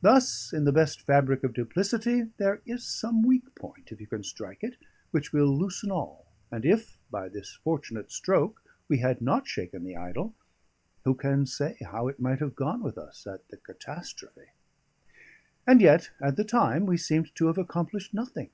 [0.00, 4.22] Thus in the best fabric of duplicity there is some weak point, if you can
[4.22, 4.76] strike it,
[5.10, 9.96] which will loosen all; and if, by this fortunate stroke, we had not shaken the
[9.96, 10.36] idol,
[11.02, 14.50] who can say how it might have gone with us at the catastrophe?
[15.66, 18.50] And yet at the time we seemed to have accomplished nothing.